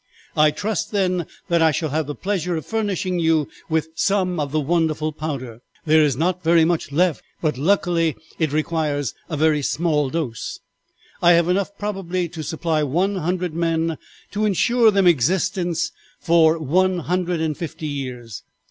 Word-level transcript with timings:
"'I 0.35 0.49
trust, 0.49 0.89
then, 0.91 1.27
that 1.47 1.61
I 1.61 1.69
shall 1.69 1.89
have 1.89 2.07
the 2.07 2.15
pleasure 2.15 2.55
of 2.55 2.65
furnishing 2.65 3.19
you 3.19 3.47
with 3.69 3.89
some 3.93 4.39
of 4.39 4.51
the 4.51 4.59
wonderful 4.59 5.11
powder? 5.11 5.59
There 5.85 6.01
is 6.01 6.15
not 6.17 6.43
very 6.43 6.65
much 6.65 6.87
of 6.87 6.93
it 6.93 6.95
left, 6.95 7.23
but 7.39 7.55
luckily 7.55 8.15
it 8.39 8.51
requires 8.51 9.13
a 9.29 9.37
very 9.37 9.61
small 9.61 10.09
dose. 10.09 10.59
I 11.21 11.33
have 11.33 11.47
enough 11.49 11.77
probably 11.77 12.27
to 12.29 12.41
supply 12.41 12.81
one 12.81 13.17
hundred 13.17 13.53
men 13.53 13.99
to 14.31 14.43
insure 14.45 14.89
them 14.89 15.05
existence 15.05 15.91
for 16.19 16.57
one 16.57 17.01
hundred 17.01 17.39
and 17.39 17.55
fifty 17.55 17.85
years. 17.85 18.41